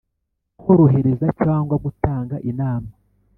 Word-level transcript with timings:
korohereza 0.61 1.27
cyangwa 1.41 1.75
gutanga 1.83 2.35
inama 2.51 2.91